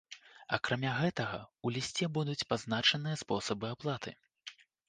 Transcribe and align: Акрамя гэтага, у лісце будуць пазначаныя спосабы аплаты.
Акрамя 0.55 0.93
гэтага, 1.01 1.41
у 1.67 1.73
лісце 1.77 2.09
будуць 2.17 2.47
пазначаныя 2.55 3.21
спосабы 3.23 3.73
аплаты. 3.79 4.19